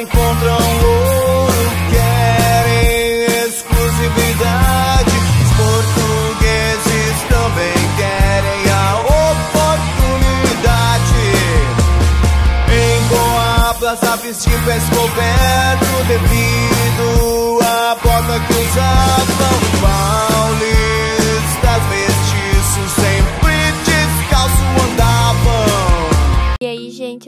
encontram 0.00 0.58
ouro, 0.82 1.70
querem 1.90 3.24
exclusividade. 3.46 5.10
Os 5.42 5.50
portugueses 5.56 7.16
também 7.28 7.78
querem 7.96 8.60
a 8.70 8.82
oportunidade. 9.48 11.22
Em 12.70 12.98
Boabas, 13.08 14.00
a 14.04 14.16
princípio 14.18 14.70
é 14.70 14.78
descoberto 14.78 16.04
devido 16.06 17.58
à 17.62 17.96
bota 17.96 18.38
que 18.40 18.54
usavam 18.54 19.67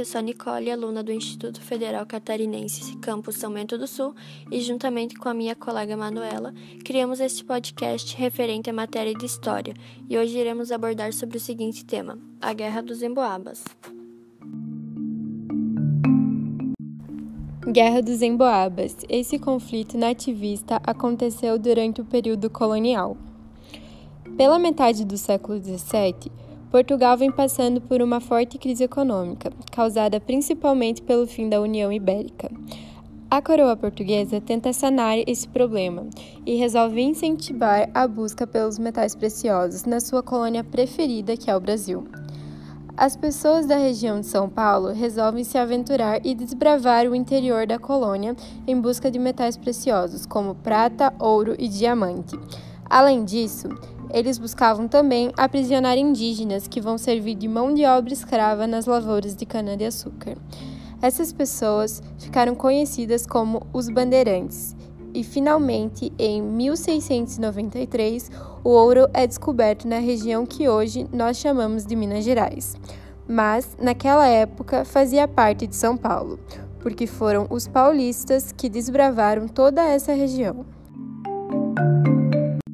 eu 0.00 0.04
sou 0.06 0.18
a 0.18 0.22
Nicole, 0.22 0.70
aluna 0.70 1.02
do 1.02 1.12
Instituto 1.12 1.60
Federal 1.60 2.06
Catarinense, 2.06 2.96
campus 2.96 3.36
São 3.36 3.52
Bento 3.52 3.76
do 3.76 3.86
Sul, 3.86 4.14
e 4.50 4.58
juntamente 4.62 5.14
com 5.14 5.28
a 5.28 5.34
minha 5.34 5.54
colega 5.54 5.94
Manuela, 5.94 6.54
criamos 6.82 7.20
este 7.20 7.44
podcast 7.44 8.16
referente 8.16 8.70
à 8.70 8.72
matéria 8.72 9.12
de 9.12 9.26
História, 9.26 9.74
e 10.08 10.16
hoje 10.16 10.38
iremos 10.38 10.72
abordar 10.72 11.12
sobre 11.12 11.36
o 11.36 11.40
seguinte 11.40 11.84
tema, 11.84 12.18
a 12.40 12.54
Guerra 12.54 12.80
dos 12.80 13.02
Emboabas. 13.02 13.62
Guerra 17.70 18.00
dos 18.00 18.22
Emboabas. 18.22 18.96
Esse 19.06 19.38
conflito 19.38 19.98
nativista 19.98 20.80
aconteceu 20.82 21.58
durante 21.58 22.00
o 22.00 22.06
período 22.06 22.48
colonial. 22.48 23.18
Pela 24.38 24.58
metade 24.58 25.04
do 25.04 25.18
século 25.18 25.62
XVII, 25.62 26.32
Portugal 26.70 27.16
vem 27.16 27.32
passando 27.32 27.80
por 27.80 28.00
uma 28.00 28.20
forte 28.20 28.56
crise 28.56 28.84
econômica, 28.84 29.50
causada 29.72 30.20
principalmente 30.20 31.02
pelo 31.02 31.26
fim 31.26 31.48
da 31.48 31.60
União 31.60 31.92
Ibérica. 31.92 32.48
A 33.28 33.42
coroa 33.42 33.76
portuguesa 33.76 34.40
tenta 34.40 34.72
sanar 34.72 35.18
esse 35.26 35.48
problema 35.48 36.06
e 36.46 36.54
resolve 36.54 37.00
incentivar 37.00 37.90
a 37.92 38.06
busca 38.06 38.46
pelos 38.46 38.78
metais 38.78 39.16
preciosos 39.16 39.84
na 39.84 39.98
sua 39.98 40.22
colônia 40.22 40.62
preferida, 40.62 41.36
que 41.36 41.50
é 41.50 41.56
o 41.56 41.60
Brasil. 41.60 42.06
As 42.96 43.16
pessoas 43.16 43.66
da 43.66 43.76
região 43.76 44.20
de 44.20 44.26
São 44.26 44.48
Paulo 44.48 44.92
resolvem 44.92 45.42
se 45.42 45.58
aventurar 45.58 46.24
e 46.24 46.34
desbravar 46.36 47.06
o 47.06 47.16
interior 47.16 47.66
da 47.66 47.80
colônia 47.80 48.36
em 48.64 48.80
busca 48.80 49.10
de 49.10 49.18
metais 49.18 49.56
preciosos, 49.56 50.24
como 50.24 50.54
prata, 50.54 51.12
ouro 51.18 51.56
e 51.58 51.66
diamante. 51.66 52.38
Além 52.88 53.24
disso, 53.24 53.68
eles 54.12 54.38
buscavam 54.38 54.88
também 54.88 55.32
aprisionar 55.36 55.96
indígenas 55.96 56.66
que 56.66 56.80
vão 56.80 56.98
servir 56.98 57.34
de 57.34 57.48
mão 57.48 57.72
de 57.72 57.84
obra 57.84 58.12
escrava 58.12 58.66
nas 58.66 58.86
lavouras 58.86 59.34
de 59.34 59.46
cana-de-açúcar. 59.46 60.36
Essas 61.02 61.32
pessoas 61.32 62.02
ficaram 62.18 62.54
conhecidas 62.54 63.26
como 63.26 63.66
os 63.72 63.88
bandeirantes. 63.88 64.76
E 65.14 65.24
finalmente, 65.24 66.12
em 66.18 66.42
1693, 66.42 68.30
o 68.62 68.68
ouro 68.68 69.08
é 69.12 69.26
descoberto 69.26 69.88
na 69.88 69.98
região 69.98 70.46
que 70.46 70.68
hoje 70.68 71.06
nós 71.12 71.36
chamamos 71.38 71.84
de 71.84 71.96
Minas 71.96 72.24
Gerais. 72.24 72.76
Mas, 73.26 73.76
naquela 73.80 74.26
época, 74.26 74.84
fazia 74.84 75.26
parte 75.26 75.66
de 75.66 75.74
São 75.74 75.96
Paulo, 75.96 76.38
porque 76.80 77.06
foram 77.06 77.46
os 77.50 77.66
paulistas 77.66 78.52
que 78.52 78.68
desbravaram 78.68 79.48
toda 79.48 79.82
essa 79.82 80.12
região. 80.12 80.66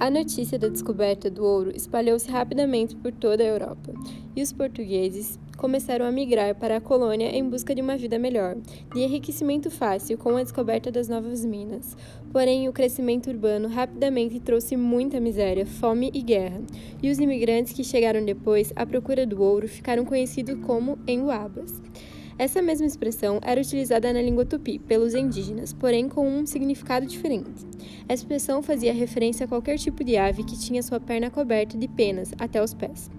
A 0.00 0.10
notícia 0.10 0.56
da 0.56 0.68
descoberta 0.68 1.28
do 1.28 1.44
ouro 1.44 1.72
espalhou-se 1.74 2.30
rapidamente 2.30 2.94
por 2.94 3.10
toda 3.10 3.42
a 3.42 3.46
Europa, 3.46 3.92
e 4.36 4.40
os 4.40 4.52
portugueses 4.52 5.40
começaram 5.56 6.06
a 6.06 6.12
migrar 6.12 6.54
para 6.54 6.76
a 6.76 6.80
colônia 6.80 7.36
em 7.36 7.42
busca 7.42 7.74
de 7.74 7.82
uma 7.82 7.96
vida 7.96 8.16
melhor, 8.16 8.56
de 8.94 9.00
enriquecimento 9.00 9.72
fácil 9.72 10.16
com 10.16 10.36
a 10.36 10.42
descoberta 10.44 10.92
das 10.92 11.08
novas 11.08 11.44
minas. 11.44 11.96
Porém, 12.30 12.68
o 12.68 12.72
crescimento 12.72 13.28
urbano 13.28 13.66
rapidamente 13.66 14.38
trouxe 14.38 14.76
muita 14.76 15.18
miséria, 15.18 15.66
fome 15.66 16.12
e 16.14 16.22
guerra, 16.22 16.62
e 17.02 17.10
os 17.10 17.18
imigrantes 17.18 17.72
que 17.72 17.82
chegaram 17.82 18.24
depois 18.24 18.72
à 18.76 18.86
procura 18.86 19.26
do 19.26 19.42
ouro 19.42 19.66
ficaram 19.66 20.04
conhecidos 20.04 20.64
como 20.64 20.96
emboabas. 21.08 21.82
Essa 22.38 22.62
mesma 22.62 22.86
expressão 22.86 23.40
era 23.42 23.60
utilizada 23.60 24.12
na 24.12 24.22
língua 24.22 24.44
tupi 24.44 24.78
pelos 24.78 25.12
indígenas, 25.12 25.72
porém 25.72 26.08
com 26.08 26.28
um 26.28 26.46
significado 26.46 27.04
diferente. 27.04 27.66
A 28.08 28.14
expressão 28.14 28.62
fazia 28.62 28.94
referência 28.94 29.44
a 29.44 29.48
qualquer 29.48 29.76
tipo 29.76 30.04
de 30.04 30.16
ave 30.16 30.44
que 30.44 30.56
tinha 30.56 30.82
sua 30.82 31.00
perna 31.00 31.30
coberta 31.30 31.76
de 31.76 31.88
penas 31.88 32.32
até 32.38 32.62
os 32.62 32.72
pés. 32.72 33.10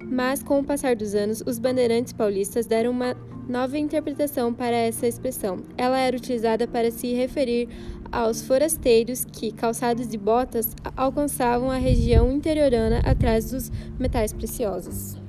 Mas, 0.00 0.42
com 0.42 0.60
o 0.60 0.64
passar 0.64 0.94
dos 0.94 1.16
anos, 1.16 1.42
os 1.44 1.58
bandeirantes 1.58 2.12
paulistas 2.12 2.64
deram 2.64 2.92
uma 2.92 3.16
nova 3.48 3.76
interpretação 3.76 4.54
para 4.54 4.76
essa 4.76 5.06
expressão. 5.06 5.58
Ela 5.76 5.98
era 5.98 6.16
utilizada 6.16 6.68
para 6.68 6.92
se 6.92 7.12
referir 7.12 7.68
aos 8.12 8.40
forasteiros 8.40 9.24
que, 9.24 9.50
calçados 9.50 10.08
de 10.08 10.16
botas, 10.16 10.74
alcançavam 10.96 11.70
a 11.70 11.76
região 11.76 12.30
interiorana 12.30 13.00
atrás 13.00 13.50
dos 13.50 13.70
metais 13.98 14.32
preciosos. 14.32 15.19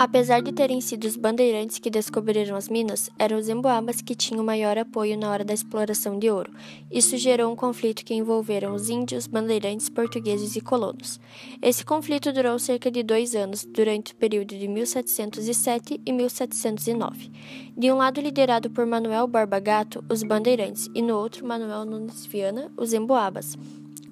Apesar 0.00 0.40
de 0.40 0.50
terem 0.50 0.80
sido 0.80 1.04
os 1.04 1.14
bandeirantes 1.14 1.78
que 1.78 1.90
descobriram 1.90 2.56
as 2.56 2.70
minas, 2.70 3.10
eram 3.18 3.36
os 3.36 3.50
emboabas 3.50 4.00
que 4.00 4.14
tinham 4.14 4.42
maior 4.42 4.78
apoio 4.78 5.14
na 5.14 5.30
hora 5.30 5.44
da 5.44 5.52
exploração 5.52 6.18
de 6.18 6.30
ouro. 6.30 6.50
Isso 6.90 7.18
gerou 7.18 7.52
um 7.52 7.54
conflito 7.54 8.02
que 8.02 8.14
envolveram 8.14 8.74
os 8.74 8.88
índios, 8.88 9.26
bandeirantes, 9.26 9.90
portugueses 9.90 10.56
e 10.56 10.62
colonos. 10.62 11.20
Esse 11.60 11.84
conflito 11.84 12.32
durou 12.32 12.58
cerca 12.58 12.90
de 12.90 13.02
dois 13.02 13.34
anos, 13.34 13.66
durante 13.66 14.14
o 14.14 14.16
período 14.16 14.56
de 14.56 14.66
1707 14.66 16.00
e 16.06 16.12
1709. 16.14 17.30
De 17.76 17.92
um 17.92 17.96
lado 17.96 18.22
liderado 18.22 18.70
por 18.70 18.86
Manuel 18.86 19.26
Barba 19.26 19.60
Gato, 19.60 20.02
os 20.08 20.22
bandeirantes, 20.22 20.88
e 20.94 21.02
no 21.02 21.14
outro 21.14 21.46
Manuel 21.46 21.84
Nunes 21.84 22.24
Viana, 22.24 22.72
os 22.74 22.94
emboabas. 22.94 23.54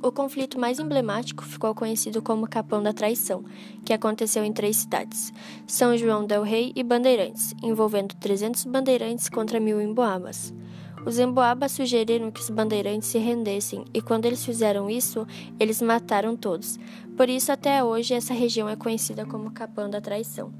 O 0.00 0.12
conflito 0.12 0.60
mais 0.60 0.78
emblemático 0.78 1.44
ficou 1.44 1.74
conhecido 1.74 2.22
como 2.22 2.48
Capão 2.48 2.80
da 2.80 2.92
Traição, 2.92 3.44
que 3.84 3.92
aconteceu 3.92 4.44
em 4.44 4.52
três 4.52 4.76
cidades: 4.76 5.32
São 5.66 5.96
João 5.96 6.24
del 6.24 6.44
Rei 6.44 6.72
e 6.76 6.84
Bandeirantes, 6.84 7.52
envolvendo 7.60 8.14
300 8.14 8.64
bandeirantes 8.64 9.28
contra 9.28 9.58
mil 9.58 9.80
emboabas. 9.80 10.54
Os 11.04 11.18
emboabas 11.18 11.72
sugeriram 11.72 12.30
que 12.30 12.40
os 12.40 12.48
bandeirantes 12.48 13.08
se 13.08 13.18
rendessem, 13.18 13.84
e 13.92 14.00
quando 14.00 14.26
eles 14.26 14.44
fizeram 14.44 14.88
isso, 14.88 15.26
eles 15.58 15.82
mataram 15.82 16.36
todos. 16.36 16.78
Por 17.16 17.28
isso, 17.28 17.50
até 17.50 17.82
hoje, 17.82 18.14
essa 18.14 18.32
região 18.32 18.68
é 18.68 18.76
conhecida 18.76 19.26
como 19.26 19.50
Capão 19.50 19.90
da 19.90 20.00
Traição. 20.00 20.52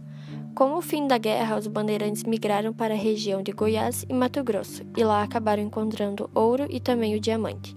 Com 0.52 0.74
o 0.74 0.82
fim 0.82 1.06
da 1.06 1.16
guerra, 1.16 1.56
os 1.56 1.68
bandeirantes 1.68 2.24
migraram 2.24 2.72
para 2.72 2.94
a 2.94 2.96
região 2.96 3.40
de 3.40 3.52
Goiás 3.52 4.04
e 4.08 4.12
Mato 4.12 4.42
Grosso, 4.42 4.82
e 4.96 5.04
lá 5.04 5.22
acabaram 5.22 5.62
encontrando 5.62 6.28
ouro 6.34 6.66
e 6.68 6.80
também 6.80 7.14
o 7.14 7.20
diamante 7.20 7.76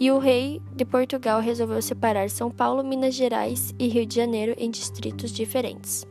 e 0.00 0.10
o 0.10 0.18
rei 0.18 0.62
de 0.74 0.84
Portugal 0.84 1.40
resolveu 1.40 1.82
separar 1.82 2.30
São 2.30 2.50
Paulo, 2.50 2.84
Minas 2.84 3.14
Gerais 3.14 3.74
e 3.78 3.88
Rio 3.88 4.06
de 4.06 4.14
Janeiro 4.14 4.54
em 4.56 4.70
distritos 4.70 5.32
diferentes. 5.32 6.06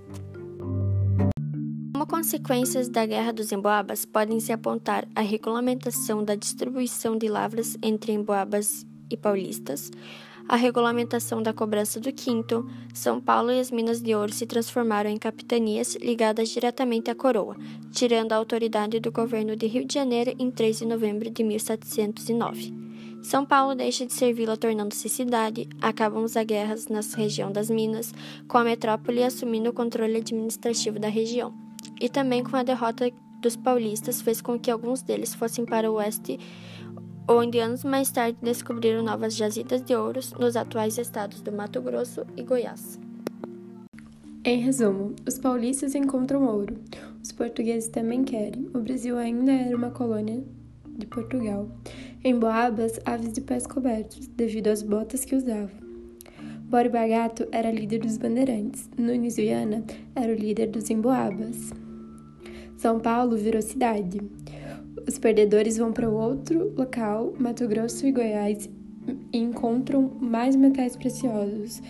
Como 1.93 2.05
consequências 2.05 2.89
da 2.89 3.05
Guerra 3.05 3.31
dos 3.31 3.51
Emboabas, 3.51 4.05
podem-se 4.05 4.51
apontar 4.51 5.07
a 5.15 5.21
regulamentação 5.21 6.23
da 6.23 6.35
distribuição 6.35 7.17
de 7.17 7.27
lavras 7.27 7.77
entre 7.81 8.11
emboabas 8.11 8.85
e 9.09 9.17
paulistas, 9.17 9.89
a 10.49 10.55
regulamentação 10.55 11.43
da 11.43 11.51
cobrança 11.51 11.99
do 11.99 12.13
quinto, 12.13 12.65
São 12.93 13.19
Paulo 13.19 13.51
e 13.51 13.59
as 13.59 13.69
minas 13.69 14.01
de 14.01 14.15
ouro 14.15 14.31
se 14.31 14.45
transformaram 14.45 15.09
em 15.09 15.17
capitanias 15.17 15.95
ligadas 15.95 16.47
diretamente 16.47 17.11
à 17.11 17.15
coroa, 17.15 17.57
tirando 17.91 18.31
a 18.31 18.37
autoridade 18.37 18.97
do 19.01 19.11
governo 19.11 19.57
de 19.57 19.67
Rio 19.67 19.85
de 19.85 19.93
Janeiro 19.93 20.33
em 20.39 20.49
3 20.49 20.79
de 20.79 20.85
novembro 20.85 21.29
de 21.29 21.43
1709. 21.43 22.86
São 23.23 23.45
Paulo 23.45 23.75
deixa 23.75 24.05
de 24.05 24.13
ser 24.13 24.33
vila, 24.33 24.55
tornando-se 24.55 25.09
cidade, 25.09 25.67
acabam 25.81 26.23
as 26.23 26.35
guerras 26.45 26.87
na 26.87 27.01
região 27.15 27.51
das 27.51 27.69
Minas, 27.69 28.13
com 28.47 28.57
a 28.57 28.63
metrópole 28.63 29.23
assumindo 29.23 29.69
o 29.69 29.73
controle 29.73 30.17
administrativo 30.17 30.99
da 30.99 31.09
região. 31.09 31.53
E 31.99 32.07
também 32.07 32.43
com 32.43 32.55
a 32.55 32.63
derrota 32.63 33.11
dos 33.41 33.55
paulistas 33.55 34.21
fez 34.21 34.41
com 34.41 34.59
que 34.59 34.71
alguns 34.71 35.01
deles 35.01 35.33
fossem 35.33 35.65
para 35.65 35.91
o 35.91 35.95
oeste, 35.95 36.39
onde 37.27 37.59
anos 37.59 37.83
mais 37.83 38.09
tarde 38.09 38.37
descobriram 38.41 39.03
novas 39.03 39.35
jazidas 39.35 39.81
de 39.81 39.95
ouros 39.95 40.31
nos 40.33 40.55
atuais 40.55 40.97
estados 40.97 41.41
do 41.41 41.51
Mato 41.51 41.81
Grosso 41.81 42.25
e 42.35 42.43
Goiás. 42.43 42.99
Em 44.45 44.59
resumo, 44.59 45.13
os 45.27 45.37
paulistas 45.37 45.93
encontram 45.93 46.45
ouro. 46.45 46.77
Os 47.21 47.33
portugueses 47.33 47.89
também 47.89 48.23
querem. 48.23 48.69
O 48.73 48.79
Brasil 48.79 49.17
ainda 49.17 49.51
era 49.51 49.75
uma 49.75 49.91
colônia 49.91 50.41
de 50.97 51.05
Portugal. 51.05 51.69
Em 52.27 52.37
Boabas, 52.37 52.99
aves 53.05 53.31
de 53.31 53.39
pés 53.39 53.65
cobertos, 53.65 54.27
devido 54.27 54.67
às 54.67 54.83
botas 54.83 55.23
que 55.23 55.33
usavam. 55.33 55.79
Borba 56.63 57.07
Gato 57.07 57.47
era 57.53 57.71
líder 57.71 57.99
dos 57.99 58.17
bandeirantes, 58.17 58.89
Nunes 58.97 59.37
Viana 59.37 59.81
era 60.13 60.33
o 60.33 60.35
líder 60.35 60.67
dos 60.67 60.89
emboabas. 60.89 61.71
São 62.75 62.99
Paulo 62.99 63.37
virou 63.37 63.61
cidade. 63.61 64.19
Os 65.07 65.17
perdedores 65.17 65.77
vão 65.77 65.93
para 65.93 66.09
outro 66.09 66.73
local, 66.75 67.33
Mato 67.39 67.65
Grosso 67.65 68.05
e 68.05 68.11
Goiás, 68.11 68.69
e 69.31 69.37
encontram 69.37 70.11
mais 70.19 70.53
metais 70.53 70.97
preciosos. 70.97 71.81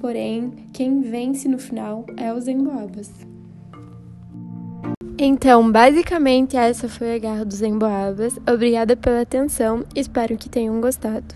Porém, 0.00 0.50
quem 0.72 1.02
vence 1.02 1.46
no 1.46 1.58
final 1.58 2.06
é 2.16 2.32
os 2.32 2.48
emboabas. 2.48 3.33
Então, 5.16 5.70
basicamente, 5.70 6.56
essa 6.56 6.88
foi 6.88 7.14
a 7.14 7.18
Garra 7.18 7.44
dos 7.44 7.62
Emboabas. 7.62 8.36
Obrigada 8.50 8.96
pela 8.96 9.20
atenção, 9.20 9.84
espero 9.94 10.36
que 10.36 10.48
tenham 10.48 10.80
gostado. 10.80 11.34